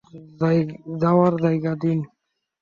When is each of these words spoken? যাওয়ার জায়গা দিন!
যাওয়ার 1.01 1.33
জায়গা 1.43 1.71
দিন! 1.81 1.99